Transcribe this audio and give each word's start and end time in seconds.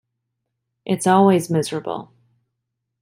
It's 0.83 1.05
always 1.05 1.51
miserable. 1.51 2.11